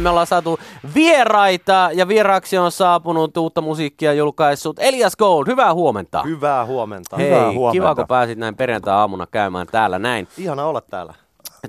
[0.00, 0.58] Me ollaan saatu
[0.94, 5.46] vieraita ja vieraaksi on saapunut uutta musiikkia julkaissut Elias Gold.
[5.46, 6.22] Hyvää huomenta.
[6.22, 7.16] Hyvää huomenta.
[7.16, 7.72] Hei, Hyvää huomenta.
[7.72, 10.28] kiva kun pääsit näin perjantai-aamuna käymään täällä näin.
[10.38, 11.14] Ihana olla täällä.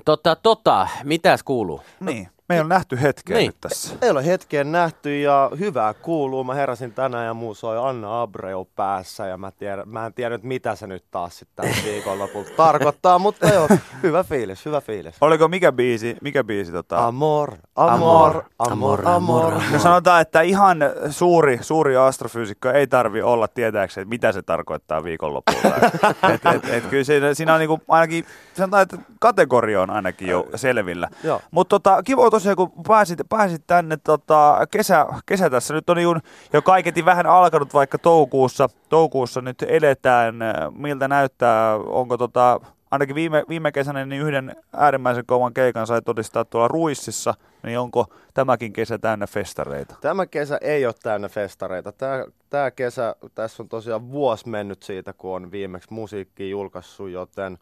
[0.04, 1.80] Tota, tota, mitäs kuuluu?
[2.00, 3.46] Niin, me ei ole nähty hetkeä Niin.
[3.46, 3.94] nyt tässä.
[4.02, 6.44] Ei ole hetkeen nähty ja hyvää kuuluu.
[6.44, 10.34] Mä heräsin tänään ja muu soi Anna Abreu päässä ja mä, tiedän, mä en tiedä
[10.34, 13.68] nyt mitä se nyt taas sitten viikonlopulta tarkoittaa, mutta joo,
[14.02, 15.14] hyvä fiilis, hyvä fiilis.
[15.20, 17.06] Oliko mikä biisi, mikä biisi tota?
[17.06, 19.52] Amor, amor, amor, amor.
[19.72, 20.78] No sanotaan, että ihan
[21.10, 25.68] suuri, suuri astrofyysikko ei tarvi olla tietääkseen, mitä se tarkoittaa viikonlopulta.
[26.34, 28.24] et, et, et, kyllä siinä, siinä on niinku ainakin,
[28.54, 31.08] sanotaan, että kategoria on ainakin jo selvillä.
[31.50, 36.18] Mutta tota, kiva tosiaan, kun pääsit, pääsit tänne, tota, kesä, kesä tässä nyt on niinku
[36.52, 40.34] jo kaiketi vähän alkanut, vaikka toukokuussa, toukokuussa nyt eletään.
[40.76, 46.44] Miltä näyttää, onko tota, ainakin viime, viime kesänä niin yhden äärimmäisen kovan keikan sai todistaa
[46.44, 49.94] tuolla Ruississa, niin onko tämäkin kesä täynnä festareita?
[50.00, 51.92] Tämä kesä ei ole täynnä festareita.
[51.92, 57.58] Tämä, tämä kesä, tässä on tosiaan vuosi mennyt siitä, kun on viimeksi musiikki julkaissut, joten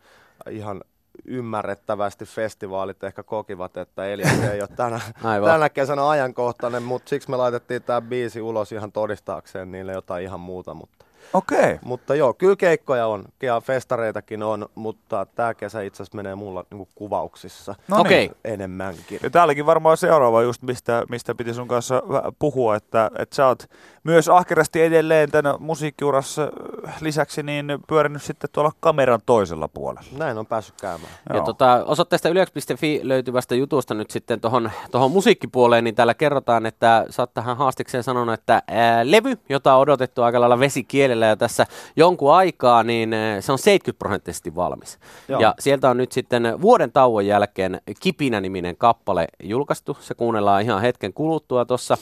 [0.50, 0.80] ihan
[1.24, 5.50] ymmärrettävästi festivaalit ehkä kokivat, että Elias ei ole tänä, Aivan.
[5.50, 10.40] tänä kesänä ajankohtainen, mutta siksi me laitettiin tämä biisi ulos ihan todistaakseen niille jotain ihan
[10.40, 10.74] muuta.
[10.74, 11.78] Mutta, Okei.
[11.84, 16.64] mutta joo, kyllä keikkoja on ja festareitakin on, mutta tämä kesä itse asiassa menee mulla
[16.70, 18.30] niin kuvauksissa No niin.
[18.44, 19.20] enemmänkin.
[19.22, 22.02] Ja täälläkin varmaan seuraava just, mistä, mistä piti sun kanssa
[22.38, 23.64] puhua, että, että sä oot
[24.04, 26.42] myös ahkerasti edelleen tämän musiikkiurassa
[26.88, 30.08] äh, lisäksi niin pyörinyt sitten tuolla kameran toisella puolella.
[30.18, 31.12] Näin on päässyt käymään.
[31.28, 31.44] Ja Joo.
[31.44, 37.22] tota, osoitteesta yle.fi löytyvästä jutusta nyt sitten tuohon tohon musiikkipuoleen, niin täällä kerrotaan, että sä
[37.22, 41.66] oot tähän haastikseen sanonut, että ää, levy, jota on odotettu aika lailla vesikielellä jo tässä
[41.96, 44.98] jonkun aikaa, niin ää, se on 70 prosenttisesti valmis.
[45.28, 45.40] Joo.
[45.40, 49.96] Ja sieltä on nyt sitten vuoden tauon jälkeen Kipinä-niminen kappale julkaistu.
[50.00, 51.96] Se kuunnellaan ihan hetken kuluttua tuossa.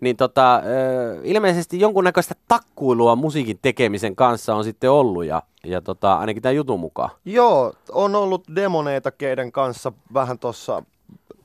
[0.00, 0.62] Niin tota, ää,
[1.22, 6.80] ilmeisesti jonkunnäköistä takkuilua musiikin tekemisen kanssa on sitten ollut ja, ja tota, ainakin tämän jutun
[6.80, 7.10] mukaan.
[7.24, 10.82] Joo, on ollut demoneita, keiden kanssa vähän tuossa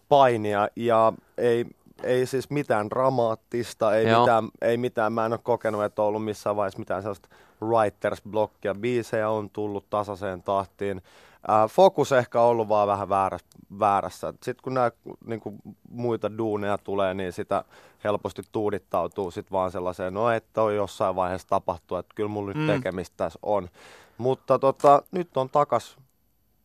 [0.09, 1.65] painia ja ei,
[2.03, 4.19] ei siis mitään dramaattista, ei Joo.
[4.21, 7.29] mitään, ei mitään, mä en ole kokenut, että on ollut missään vaiheessa mitään sellaista
[7.61, 11.01] writers blockia, biisejä on tullut tasaiseen tahtiin.
[11.47, 13.47] Ää, fokus ehkä on ollut vaan vähän väärässä.
[13.79, 14.33] väärässä.
[14.43, 14.91] Sitten kun nämä
[15.25, 15.41] niin
[15.89, 17.63] muita duuneja tulee, niin sitä
[18.03, 22.67] helposti tuudittautuu sit vaan sellaiseen, no että on jossain vaiheessa tapahtuu, että kyllä mulla nyt
[22.67, 22.73] Mm.
[22.73, 23.69] tekemistä tässä on.
[24.17, 25.97] Mutta tota, nyt on takas,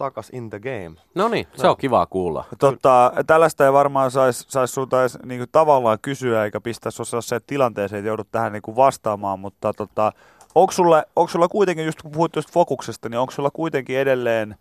[0.01, 0.97] takas in the game.
[1.15, 2.45] No niin, se on kivaa kuulla.
[2.59, 7.41] Tota, tällaista ei varmaan saisi sais sulta edes niinku, tavallaan kysyä eikä pistää sinua sellaiseen
[7.47, 10.13] tilanteeseen, että joudut tähän niinku, vastaamaan, mutta tota,
[10.55, 14.57] onko sulla, onko sulla kuitenkin, just kun puhuit tuosta fokuksesta, niin onko sulla kuitenkin edelleen,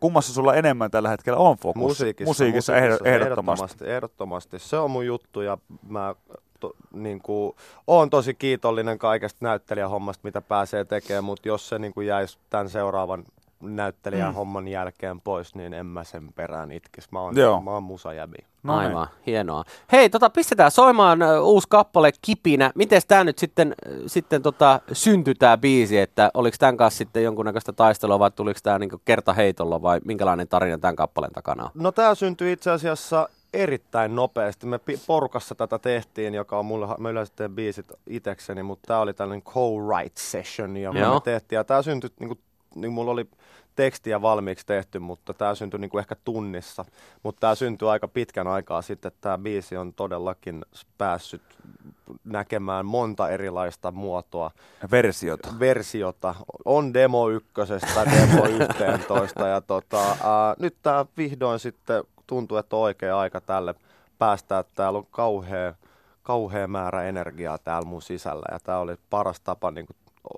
[0.00, 1.82] kummassa sulla enemmän tällä hetkellä on fokus?
[1.82, 3.84] Musiikissa, musiikissa, ehdo- ehdottomasti.
[3.86, 4.58] ehdottomasti.
[4.58, 5.58] Se on mun juttu ja
[5.88, 6.14] mä
[6.60, 11.92] to, niin kuin, oon tosi kiitollinen kaikesta näyttelijähommasta, mitä pääsee tekemään, mutta jos se niin
[11.94, 13.24] kuin jäisi tämän seuraavan
[13.62, 14.34] näyttelijän Mm.
[14.34, 17.12] homman jälkeen pois, niin en mä sen perään itkis.
[17.12, 17.60] Mä oon, Joo.
[17.60, 18.36] mä oon musajäbi.
[18.62, 18.88] No niin.
[18.88, 19.64] Aivan, hienoa.
[19.92, 22.70] Hei, tota, pistetään soimaan uusi kappale Kipinä.
[22.74, 23.74] Miten tämä nyt sitten,
[24.06, 28.78] sitten tota, syntyi tämä biisi, että oliko tämän kanssa sitten jonkunnäköistä taistelua vai tuliko tämä
[28.78, 31.70] niinku kertaheitolla vai minkälainen tarina tämän kappaleen takana on?
[31.74, 34.66] No tämä syntyi itse asiassa erittäin nopeasti.
[34.66, 39.14] Me porukassa tätä tehtiin, joka on mulle, mä yleensä teen biisit itekseni, mutta tämä oli
[39.14, 40.92] tällainen co-write session, Joo.
[40.92, 41.56] me tehtiin.
[41.56, 42.38] Ja tämä syntyi, niin kuin,
[42.74, 43.28] niin mulla oli
[43.76, 46.84] tekstiä valmiiksi tehty, mutta tämä syntyi niin kuin ehkä tunnissa.
[47.22, 50.64] Mutta tämä syntyi aika pitkän aikaa sitten, että tämä biisi on todellakin
[50.98, 51.42] päässyt
[52.24, 54.50] näkemään monta erilaista muotoa
[54.90, 55.48] Versiota.
[55.58, 56.34] versiota.
[56.64, 62.82] On demo ykkösestä, demo 11 ja tota, ää, nyt tämä vihdoin sitten tuntuu, että on
[62.82, 63.74] oikea aika tälle
[64.18, 64.64] päästää.
[64.74, 65.74] Täällä on kauhea,
[66.22, 69.86] kauhea määrä energiaa täällä mun sisällä ja tämä oli paras tapa niin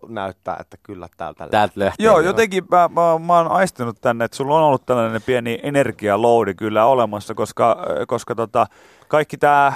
[0.09, 2.07] näyttää, että kyllä täältä Täältä lähtee.
[2.07, 6.55] Joo, jotenkin mä, mä, mä oon aistinut tänne, että sulla on ollut tällainen pieni energialoudi
[6.55, 8.67] kyllä olemassa, koska, koska tota,
[9.09, 9.73] kaikki tämä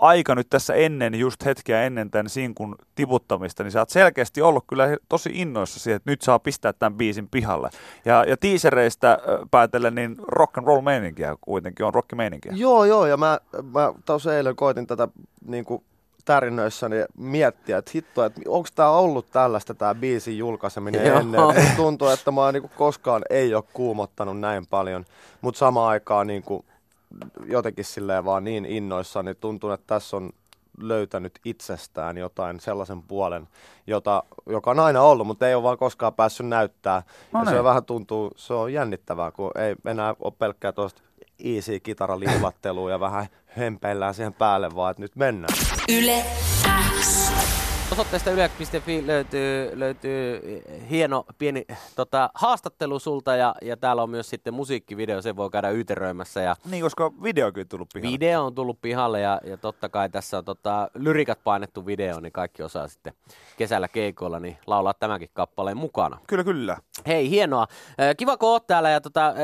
[0.00, 4.64] aika nyt tässä ennen, just hetkeä ennen tämän sinkun tiputtamista, niin sä oot selkeästi ollut
[4.66, 7.70] kyllä tosi innoissa siihen, että nyt saa pistää tämän biisin pihalle.
[8.04, 12.52] Ja, ja teasereistä ö, päätellen, niin rock and roll meininkiä kuitenkin on rockimeininkiä.
[12.56, 13.40] Joo, joo, ja mä,
[13.72, 15.08] mä tuossa eilen koitin tätä
[15.46, 15.84] niin kuin
[16.24, 21.18] tärinöissäni miettiä, että hitto, että onko tämä ollut tällaista tämä biisin julkaiseminen Joo.
[21.18, 21.40] ennen.
[21.56, 25.04] Et tuntuu, että mä niinku koskaan ei ole kuumottanut näin paljon,
[25.40, 26.64] mutta samaan aikaan niinku
[27.46, 30.30] jotenkin silleen vaan niin innoissaan, niin tuntuu, että tässä on
[30.78, 33.48] löytänyt itsestään jotain sellaisen puolen,
[33.86, 37.02] jota, joka on aina ollut, mutta ei ole vaan koskaan päässyt näyttää.
[37.32, 37.64] No ja se niin.
[37.64, 41.02] vähän tuntuu, se on jännittävää, kun ei enää ole pelkkää tuosta
[41.44, 43.26] easy kitaraliulattelua ja vähän
[43.58, 45.54] hempeillään siihen päälle vaan, että nyt mennään.
[45.98, 46.24] Yle
[47.00, 47.30] X.
[47.92, 50.40] Osoitteesta yle.fi löytyy, löytyy
[50.90, 51.64] hieno pieni
[51.96, 56.40] tota, haastattelu sulta ja, ja täällä on myös sitten musiikkivideo, se voi käydä yteröimässä.
[56.40, 58.12] Ja Niin, koska videokin tullut pihalle.
[58.12, 62.32] video on tullut pihalle ja, ja totta kai tässä on tota, lyrikat painettu video, niin
[62.32, 63.12] kaikki osaa sitten
[63.58, 66.18] kesällä keikoilla niin laulaa tämänkin kappaleen mukana.
[66.26, 66.76] Kyllä, kyllä.
[67.06, 67.66] Hei, hienoa.
[68.00, 69.34] Äh, Kiva, kun oot täällä ja tota,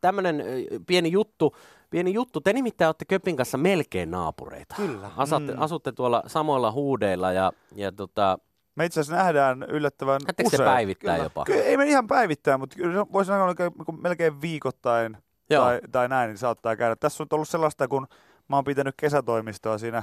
[0.00, 0.44] tämmöinen
[0.86, 1.56] pieni juttu.
[1.92, 2.40] Pieni juttu.
[2.40, 4.74] Te nimittäin olette Köpin kanssa melkein naapureita.
[4.76, 5.10] Kyllä.
[5.16, 5.62] Asatte, mm.
[5.62, 8.38] Asutte tuolla samoilla huudeilla ja, ja tota,
[8.74, 10.68] Me itse asiassa nähdään yllättävän näettekö te usein.
[10.68, 11.24] päivittäin Kyllä.
[11.26, 11.44] jopa?
[11.44, 13.70] Kyllä, ei me ihan päivittäin, mutta se voisi sanoa että
[14.02, 15.16] melkein viikoittain
[15.50, 15.64] Joo.
[15.64, 16.96] tai, tai näin, niin saattaa käydä.
[16.96, 18.06] Tässä on ollut sellaista, kun
[18.48, 20.02] mä oon pitänyt kesätoimistoa siinä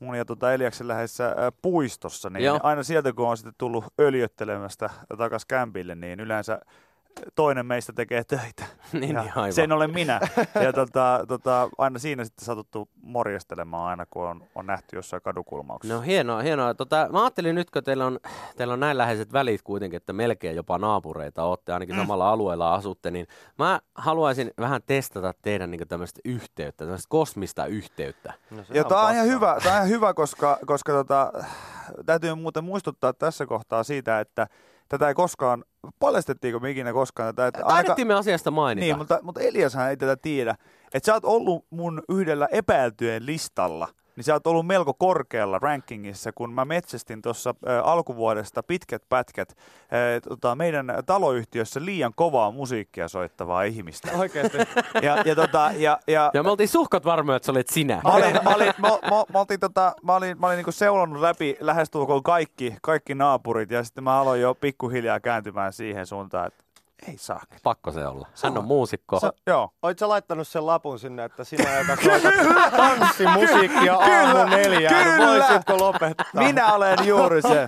[0.00, 2.60] mun ja tuota Eliaksen läheisessä puistossa, niin Joo.
[2.62, 6.60] aina sieltä kun on sitten tullut öljyttelemästä takas kämpille, niin yleensä
[7.34, 8.64] toinen meistä tekee töitä.
[8.92, 9.52] niin, Ja niin, aivan.
[9.52, 10.20] sen olen minä.
[10.62, 15.94] Ja tota, tota, aina siinä sitten satuttu morjestelemaan aina, kun on, on nähty jossain kadukulmauksessa.
[15.94, 16.74] No hienoa, hienoa.
[16.74, 18.18] Tota, mä ajattelin nyt, kun teillä on,
[18.56, 23.10] teillä on näin läheiset välit kuitenkin, että melkein jopa naapureita olette, ainakin samalla alueella asutte,
[23.10, 23.26] niin
[23.58, 28.32] mä haluaisin vähän testata teidän niin tämmöistä yhteyttä, tämmöistä kosmista yhteyttä.
[28.50, 31.32] No, Ja tämä on ihan hyvä, tää on ihan hyvä koska, koska tota,
[32.06, 34.46] täytyy muuten muistuttaa tässä kohtaa siitä, että
[34.92, 35.64] tätä ei koskaan,
[35.98, 37.46] paljastettiinko me ikinä koskaan tätä?
[37.46, 38.84] Että Taidettiin me asiasta mainita.
[38.84, 40.54] niin, mutta, mutta Eliashan ei tätä tiedä.
[40.94, 46.32] Että sä oot ollut mun yhdellä epäiltyjen listalla, niin sä oot ollut melko korkealla rankingissa,
[46.32, 47.54] kun mä metsästin tuossa
[47.84, 54.10] alkuvuodesta pitkät pätkät ä, tota, meidän taloyhtiössä liian kovaa musiikkia soittavaa ihmistä.
[54.18, 54.58] Oikeesti.
[55.02, 58.00] Ja, ja, tota, ja, ja, Ja me oltiin suhkot varmoja, että sä olit sinä.
[58.04, 61.20] Mä olin, mä olin, mä, mä, mä oltiin tota, mä olin, mä olin niinku seulonnut
[61.20, 66.61] läpi lähestulkoon kaikki, kaikki naapurit ja sitten mä aloin jo pikkuhiljaa kääntymään siihen suuntaan, että
[67.08, 67.40] ei saa.
[67.62, 68.28] Pakko se olla.
[68.42, 69.20] Hän on muusikko.
[69.20, 69.70] Se, joo.
[69.82, 72.34] Oit sä laittanut sen lapun sinne, että sinä, joka soitat
[72.76, 75.26] tanssimusiikkia aamu neljään, kyllä.
[75.26, 76.26] voisitko lopettaa?
[76.34, 77.66] Minä olen juuri se.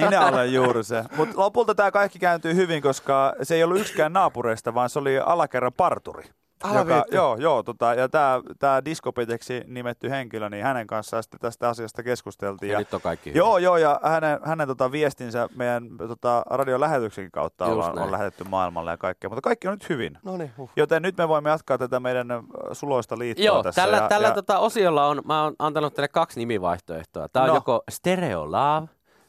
[0.00, 1.04] Minä olen juuri se.
[1.16, 5.18] Mutta lopulta tämä kaikki kääntyi hyvin, koska se ei ollut yksikään naapureista, vaan se oli
[5.18, 6.24] alakerran parturi.
[6.74, 11.68] Joka, joo, joo tota, ja tämä tää diskopeteksi nimetty henkilö, niin hänen kanssaan sitten tästä
[11.68, 12.68] asiasta keskusteltiin.
[12.68, 13.38] Ja Ja, nyt on kaikki hyvin.
[13.38, 18.06] Joo, joo, ja hänen, hänen tota viestinsä meidän tota, radiolähetyksenkin kautta Just ollaan, näin.
[18.06, 20.18] on lähetetty maailmalle ja kaikkea, mutta kaikki on nyt hyvin.
[20.24, 20.70] No niin, huh.
[20.76, 22.28] Joten nyt me voimme jatkaa tätä meidän
[22.72, 23.82] suloista liittoa Joo, tässä.
[23.82, 27.28] tällä, ja, tällä ja, Tota osiolla on, mä oon antanut teille kaksi nimivaihtoehtoa.
[27.28, 27.54] Tämä on No.
[27.54, 28.88] joko Stereo Love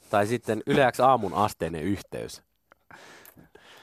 [0.10, 2.42] tai sitten Yleäks aamun asteinen yhteys.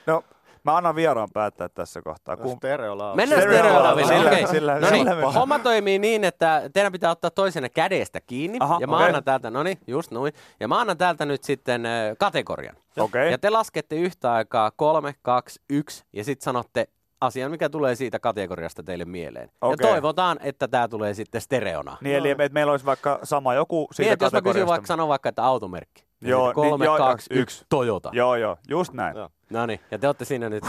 [0.07, 0.25] No,
[0.65, 2.37] mä annan vieraan päättää tässä kohtaa.
[2.37, 4.47] No, Kun, stereolla Mennään Stereo Stereo Lovelle.
[4.47, 8.59] sillä- No niin, homma toimii niin, että teidän pitää ottaa toisenne kädestä kiinni.
[8.61, 9.07] Aha, ja mä okei.
[9.07, 10.33] annan täältä, no niin, just noin.
[10.61, 11.83] Ja mä annan täältä nyt sitten
[12.19, 12.77] kategorian.
[12.99, 13.31] Okei.
[13.31, 16.89] Ja te laskette yhtä aikaa kolme, kaksi, yksi ja sitten sanotte
[17.21, 19.51] asian, mikä tulee siitä kategoriasta teille mieleen.
[19.61, 19.87] Okei.
[19.87, 21.97] Ja toivotaan, että tämä tulee sitten stereona.
[22.01, 24.71] niin, eli että meillä olisi vaikka sama joku siitä Niin, että jos mä kysyn kategoriasta.
[24.73, 26.05] vaikka, sanon vaikka, että automerkki.
[26.21, 28.11] Joo, kolme, niin, joo, kaksi, joo, yksi, Toyota.
[28.13, 29.17] Joo, joo, just näin.
[29.17, 29.29] Joo.
[29.51, 30.65] No niin, ja te olette siinä nyt,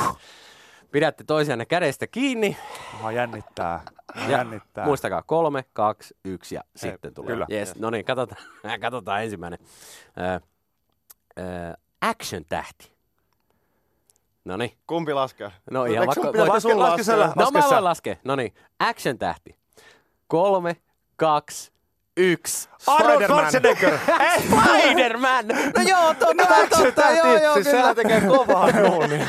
[0.92, 2.58] pidätte toisianne kädestä kiinni.
[3.02, 3.82] Mua jännittää.
[4.16, 4.86] Mua Ja jännittää.
[4.86, 7.28] Muistakaa, kolme, kaksi, yksi ja sitten tulee.
[7.28, 7.46] kyllä.
[7.52, 8.42] Yes, no niin, katsotaan,
[8.82, 9.60] katsotaan ensimmäinen.
[10.18, 10.40] Ö,
[11.40, 12.92] ö, action-tähti.
[14.46, 14.78] No niin.
[14.88, 15.52] Kumpi laskee?
[15.72, 17.04] No ihan vaikka- sun pitäisi laske- sun laske laskea?
[17.04, 17.70] sä- No Laske mä sä.
[17.70, 18.16] voin laskea.
[18.24, 19.56] No niin, action-tähti.
[20.28, 20.76] Kolme,
[21.16, 21.72] kaksi,
[22.20, 22.70] yksi.
[22.88, 23.24] Arnold.
[23.24, 24.00] Schwarzenegger!
[24.48, 25.48] Spider-Man!
[25.48, 27.96] No joo, totta, totta, joo, joo, siis kyllä.
[27.96, 29.26] tekee kovaa duunia.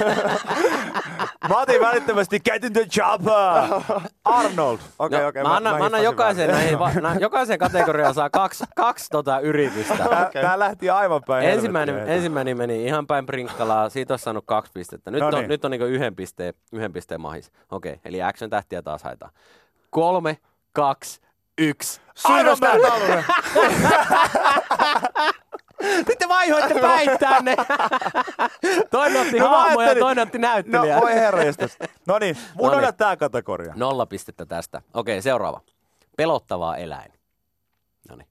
[1.48, 3.32] Mä otin välittömästi Get in the chopper!
[4.24, 4.78] Arnold!
[4.98, 5.42] Okei, No, okei.
[5.42, 9.40] mä, annan, mä annan hissasin jokaisen, näihin, va, na, jokaisen kategoriaan saa kaksi, kaksi tota
[9.40, 9.96] yritystä.
[9.96, 10.42] Tää, Okei.
[10.42, 12.16] tää lähti aivan päin Ensimmäinen, helvettiä.
[12.16, 15.10] ensimmäinen meni ihan päin prinkkalaa, siitä olisi saanut kaksi pistettä.
[15.10, 17.52] Nyt No on, nyt on niin yhden pisteen, yhden pisteen mahis.
[17.70, 19.32] Okei, eli action tähtiä taas haetaan.
[19.90, 20.38] Kolme,
[20.72, 21.20] kaksi,
[21.58, 22.00] yksi.
[22.14, 23.24] Sylvester Stallone.
[26.08, 27.56] Sitten vaihoitte päin tänne.
[28.90, 31.00] toinen otti No haamoja ja toinen otti No näyttelijää.
[31.00, 31.78] voi herranjestas.
[32.06, 32.94] No niin, mun No on niin.
[32.94, 33.72] tää kategoria.
[33.76, 34.82] Nolla pistettä tästä.
[34.94, 35.60] Okei, seuraava.
[36.16, 37.12] Pelottavaa eläin.
[38.08, 38.28] No niin.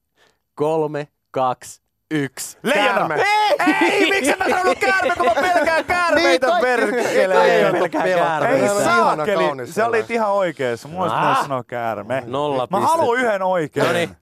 [0.56, 2.58] Kolme, kaksi, yksi.
[2.64, 3.16] Leijona!
[3.16, 7.34] Ei, ei, miksi mä sanonut käärme, kun mä pelkään käärmeitä Niin, perkele.
[7.34, 8.66] kaikki Ei, pelkää ei käärmeitä.
[8.66, 10.90] Ihana saakeli, sä olit ihan oikeassa.
[10.98, 11.04] Ah.
[11.20, 12.24] pitänyt sanoa käärme.
[12.28, 13.88] Nolla Mä haluan yhden oikein.
[13.88, 14.18] No niin.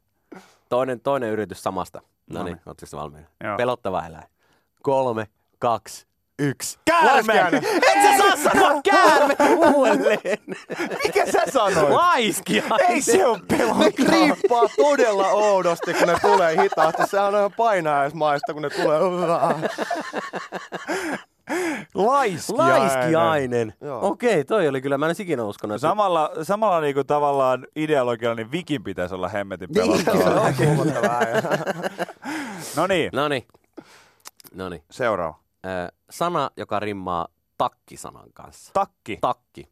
[0.69, 1.99] Toinen, toinen yritys samasta.
[1.99, 2.59] No niin, Noniin.
[2.65, 3.27] ootteko valmiina?
[3.43, 3.57] Joo.
[3.57, 4.27] Pelottava eläin.
[4.83, 5.27] Kolme,
[5.59, 6.07] kaksi,
[6.39, 6.79] yksi.
[6.85, 7.33] Käärme!
[7.53, 7.63] Et
[8.03, 9.35] sä saa sanoa käärme
[9.75, 10.37] uudelleen.
[11.05, 11.89] Mikä sä sanoit?
[11.89, 12.63] Laiskia.
[12.89, 13.91] Ei se on Ne pelottava.
[13.91, 17.01] kriippaa todella oudosti, kun ne tulee hitaasti.
[17.07, 18.99] Sehän on ihan painajaismaista, kun ne tulee.
[21.93, 22.79] Laiskiainen.
[22.81, 23.73] Laiskiainen.
[23.81, 24.07] Joo.
[24.07, 25.75] Okei, toi oli kyllä, mä en olisi ikinä uskonut.
[25.75, 30.51] että- Samalla, samalla niinku tavallaan ideologialla, niin Vikin pitäisi olla hemmetin Niin, pelottava.
[30.65, 31.41] Huomattava äijä.
[32.75, 33.47] No niin, Noniin.
[34.55, 34.83] Noniin.
[34.91, 35.39] seuraava.
[35.65, 35.69] Ö,
[36.09, 38.73] sana, joka rimmaa takkisanan kanssa.
[38.73, 39.17] Takki.
[39.21, 39.69] Takki.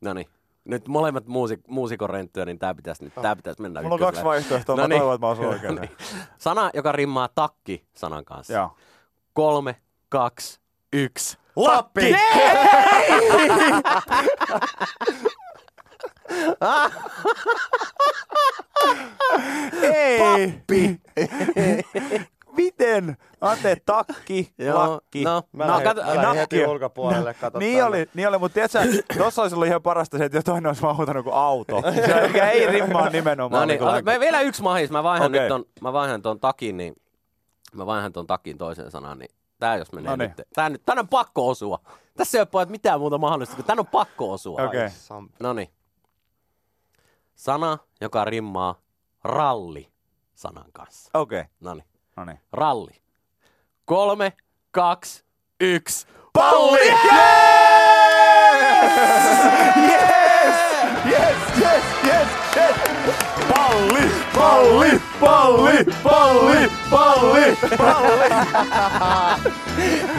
[0.00, 0.26] Noniin.
[0.64, 4.24] Nyt molemmat muusik- muusikon renttyä, niin tää pitäisi, nyt, tää pitäisi mennä Mulla on kaksi
[4.24, 5.74] vaihtoehtoa, mä toivon, että mä osun oikein.
[5.74, 5.96] Noniin.
[6.38, 8.52] Sana, joka rimmaa takki sanan kanssa.
[8.52, 8.76] Joo.
[9.32, 9.76] Kolme,
[10.08, 10.60] kaksi,
[10.92, 11.38] yksi.
[11.56, 12.14] Lappi!
[19.82, 20.18] Ei!
[20.18, 21.00] Pappi!
[22.62, 23.16] Miten?
[23.40, 25.24] Ante, takki, lakki.
[25.24, 25.42] no.
[25.52, 26.70] Mä No, lähdin, kato- mä lähdin heti nakki.
[26.70, 30.38] ulkopuolelle, kato Niin oli, niin oli, mutta tiedätkö, tossa olisi ollut ihan parasta se, että
[30.38, 31.82] jo toinen olisi vaan huutanut kuin auto.
[32.06, 33.60] Se mikä ei rimmaa nimenomaan.
[33.60, 34.90] No niin, niin me vielä yksi mahis.
[34.90, 35.40] Mä vaihan Okei.
[35.40, 36.94] nyt ton, mä vaihan ton takin, niin
[37.74, 40.32] mä vaihan ton takin toiseen sanaan, niin tää jos menee No niin.
[40.36, 40.46] nyt.
[40.54, 41.78] Tää, nyt, tän on pakko osua.
[42.16, 44.62] Tässä ei ole pojat mitään muuta mahdollista, kun tän on pakko osua.
[44.62, 44.86] Okei.
[44.88, 45.68] Samp- No niin.
[47.34, 48.74] Sana, joka rimmaa
[49.24, 49.88] ralli
[50.34, 51.10] sanan kanssa.
[51.14, 51.84] Okei, No niin.
[52.18, 52.40] No niin.
[52.52, 52.92] Ralli.
[53.84, 54.32] Kolme,
[54.70, 55.24] kaksi,
[55.60, 56.06] yksi.
[56.32, 56.86] Palli!
[56.88, 57.04] Yes!
[59.76, 60.54] Yes!
[61.04, 62.87] Yes, yes, yes, yes!
[63.68, 68.28] Palli, palli, palli, palli, palli, palli!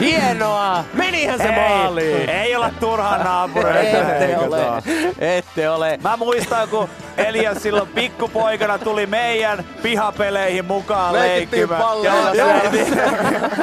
[0.00, 0.84] Hienoa!
[0.92, 2.16] Menihän se maaliin!
[2.16, 3.98] Ei, ei olla turhaan naapureita.
[4.14, 4.82] Ette ole.
[5.18, 5.98] Ette ole.
[6.02, 11.82] Mä muistan, kun Elias silloin pikkupoikana tuli meidän pihapeleihin mukaan Leikittiin leikkimään.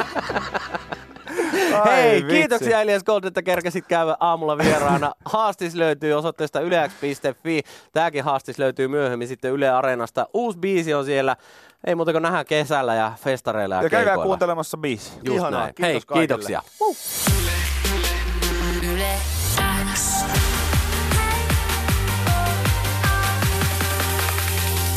[1.84, 2.28] Hei, vitsi.
[2.34, 5.12] kiitoksia Elias Gold, että kerkesit käydä aamulla vieraana.
[5.24, 7.62] Haastis löytyy osoitteesta yleäks.fi.
[7.92, 10.26] Tääkin haastis löytyy myöhemmin sitten Yle Areenasta.
[10.34, 11.36] Uusi biisi on siellä.
[11.86, 14.24] Ei muuta kuin nähdään kesällä ja festareilla ja, Ja käykää keikoilla.
[14.26, 15.12] kuuntelemassa biisi.
[15.24, 15.74] Just Ihanaa, näin.
[15.74, 16.20] kiitos Hei, kaikille.
[16.20, 16.62] kiitoksia.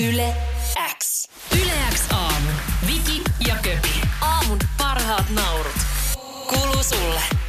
[0.10, 0.34] Yle
[1.00, 1.28] X.
[1.56, 2.50] Yle X aamu.
[2.88, 4.02] Viki ja Köpi.
[4.22, 5.81] Aamun parhaat naurut.
[6.52, 7.41] Kuuluu sulle.